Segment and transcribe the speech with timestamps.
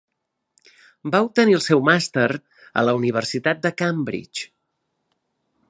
[1.15, 2.25] Va obtenir el seu màster
[2.81, 4.49] a la Universitat de Cambridge.